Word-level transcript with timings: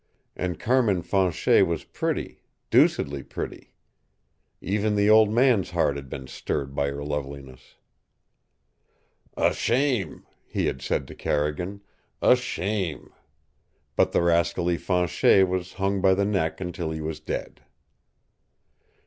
And 0.35 0.59
Carmin 0.59 1.03
Fanchet 1.03 1.61
was 1.67 1.83
pretty 1.83 2.41
deucedly 2.71 3.21
pretty. 3.21 3.71
Even 4.59 4.95
the 4.95 5.11
Old 5.11 5.29
Man's 5.29 5.69
heart 5.69 5.95
had 5.95 6.09
been 6.09 6.25
stirred 6.25 6.73
by 6.73 6.87
her 6.89 7.03
loveliness. 7.03 7.75
"A 9.37 9.53
shame!" 9.53 10.25
he 10.47 10.65
had 10.65 10.81
said 10.81 11.07
to 11.07 11.13
Carrigan. 11.13 11.81
"A 12.19 12.35
shame!" 12.35 13.13
But 13.95 14.11
the 14.11 14.23
rascally 14.23 14.79
Fanchet 14.79 15.43
was 15.47 15.73
hung 15.73 16.01
by 16.01 16.15
the 16.15 16.25
neck 16.25 16.59
until 16.59 16.89
he 16.89 16.99
was 16.99 17.19
dead. 17.19 17.61